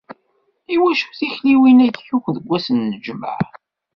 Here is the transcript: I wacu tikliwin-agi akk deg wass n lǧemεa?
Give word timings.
I 0.73 0.77
wacu 0.81 1.07
tikliwin-agi 1.17 2.03
akk 2.15 2.25
deg 2.35 2.45
wass 2.49 2.67
n 2.71 2.79
lǧemεa? 2.93 3.45